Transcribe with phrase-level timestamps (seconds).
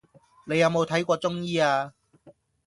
[0.45, 1.93] 你有冇睇過中醫呀